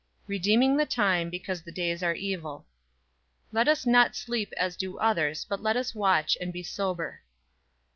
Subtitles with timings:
[0.25, 2.65] "Redeeming the time, because the days are evil."
[3.51, 7.21] "Let us not sleep as do others, but let us watch, and be sober."